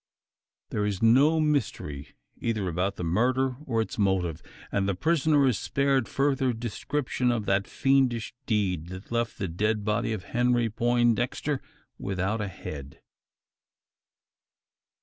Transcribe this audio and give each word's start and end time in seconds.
There 0.71 0.83
is 0.83 1.03
no 1.03 1.39
more 1.39 1.41
mystery, 1.43 2.15
either 2.39 2.67
about 2.67 2.95
the 2.95 3.03
murder 3.03 3.57
or 3.67 3.83
its 3.83 3.99
motive; 3.99 4.41
and 4.71 4.89
the 4.89 4.95
prisoner 4.95 5.45
is 5.45 5.59
spared 5.59 6.09
further 6.09 6.53
description 6.53 7.31
of 7.31 7.45
that 7.45 7.67
fiendish 7.67 8.33
deed, 8.47 8.87
that 8.87 9.11
left 9.11 9.37
the 9.37 9.47
dead 9.47 9.85
body 9.85 10.11
of 10.11 10.23
Henry 10.23 10.71
Poindexter 10.71 11.61
without 11.99 12.41
a 12.41 12.47
head. 12.47 12.99